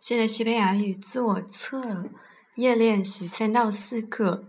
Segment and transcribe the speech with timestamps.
[0.00, 2.08] 现在西班牙语自我测
[2.54, 4.46] 验练习三到四课。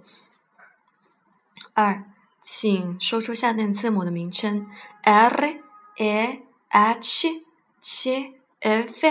[1.73, 2.09] 二，
[2.39, 4.65] 请说出下面字母的名称
[5.03, 5.61] ：R、
[5.97, 6.39] E、
[6.69, 7.45] H、
[7.81, 9.07] C、F、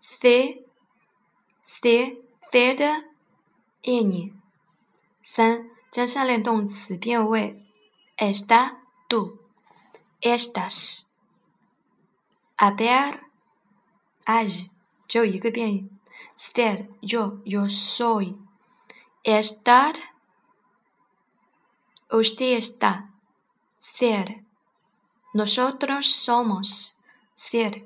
[0.00, 0.64] C、
[1.62, 3.04] C、C 的
[3.82, 4.32] N。
[5.22, 7.64] 三，将下列动词变为
[8.16, 9.38] Esta、tú、
[10.20, 11.02] Estas、
[12.56, 13.20] Aber、
[14.24, 14.73] as。
[15.07, 15.99] 只有一个变音，
[16.37, 18.37] ser yo yo soy
[19.23, 19.95] estar
[22.09, 23.09] usted está
[23.77, 24.45] ser
[25.33, 26.99] nosotros somos
[27.35, 27.85] ser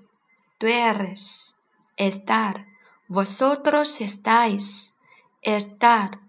[0.59, 1.55] tú eres
[1.97, 2.67] estar
[3.07, 4.97] vosotros estáis
[5.41, 6.19] estar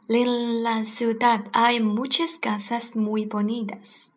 [0.09, 4.13] En la ciudad hay muchas casas muy bonitas.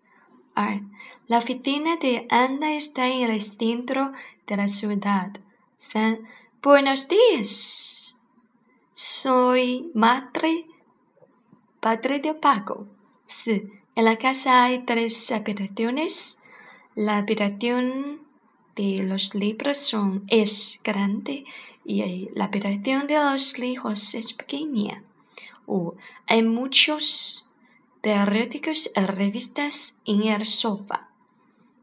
[1.27, 4.11] La oficina de Ana está en el centro
[4.47, 5.31] de la ciudad.
[6.61, 8.04] Buenos días.
[8.97, 10.67] Soy madre,
[11.81, 12.87] padre de Paco.
[13.25, 16.39] Sí, en la casa hay tres habitaciones.
[16.95, 18.25] La habitación
[18.77, 21.43] de los libros son, es grande
[21.83, 25.03] y la habitación de los hijos es pequeña.
[25.67, 25.91] Uh,
[26.25, 27.49] hay muchos
[27.99, 31.09] periódicos y revistas en el sofá.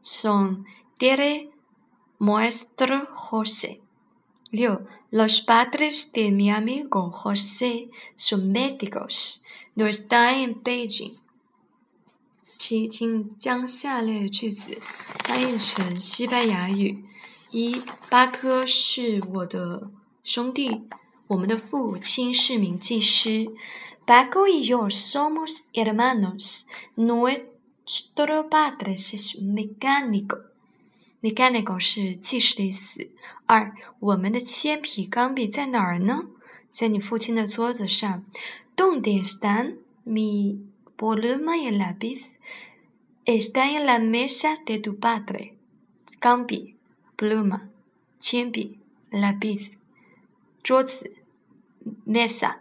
[0.01, 0.65] Son
[0.97, 1.51] tiene
[2.17, 3.82] muestro José.
[4.52, 9.42] 六，Los padres de mi amigo José son médicos.
[9.74, 11.16] No están en Beijing.
[12.58, 14.78] 七，请将下列句子
[15.24, 17.04] 翻译成西班牙语。
[17.50, 19.90] 一，巴科是我的
[20.24, 20.82] 兄弟，
[21.28, 23.52] 我们的父亲是名技师。
[24.04, 26.66] Paco y yo somos hermanos.
[26.96, 30.38] Nuestro padre es mecánico.
[31.23, 33.09] Mechanical 是技师的意思。
[33.45, 36.25] 二，我们的铅笔、钢笔在哪儿呢？
[36.69, 38.25] 在你父亲的桌子上。
[38.75, 40.63] Donde están mi
[40.97, 42.25] pluma y lápiz?
[43.23, 45.53] Está en la mesa de tu padre。
[46.19, 46.75] 钢笔
[47.15, 47.69] ，pluma，
[48.19, 48.79] 铅笔
[49.11, 49.73] ，lápiz，
[50.61, 51.15] 桌子
[52.05, 52.57] ，mesa。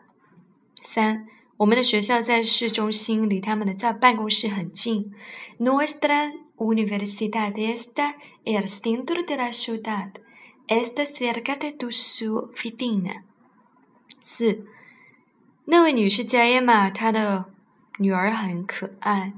[0.80, 5.12] 三，我们的学校在市中心，离他们的在办公室很近。
[5.58, 8.15] Nuestra universidad está
[8.45, 10.11] en el centro de la ciudad.
[10.67, 13.23] Está cerca de tu su oficina.
[14.21, 14.65] 四，
[15.65, 17.45] 那位女士叫 Emma，她的
[17.97, 19.33] 女儿很可爱。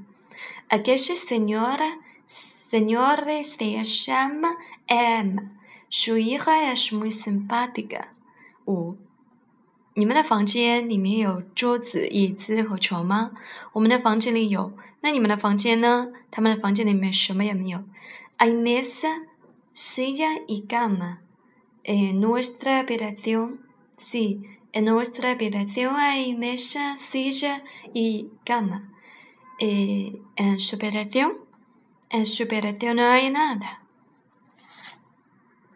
[0.68, 4.56] Aquella señora, señora se llama
[4.88, 5.52] Emma.
[5.88, 8.12] Su hija es muy simpática.
[8.66, 8.96] 五，
[9.97, 13.31] 你们的房间里面有桌子、椅子和床吗？
[13.71, 14.73] 我们的房间里有。
[14.99, 16.09] 那你们的房间呢？
[16.29, 17.85] 他们的房间里面什么也没有。
[18.37, 19.27] Hay mesa,
[19.73, 21.21] silla y cama.
[21.83, 23.59] En nuestra habitación,
[23.95, 24.41] sí,
[24.73, 28.91] en nuestra habitación hay mesa, silla y cama.
[29.61, 31.37] Eh, en su habitación,
[32.09, 33.84] en su habitación no hay nada.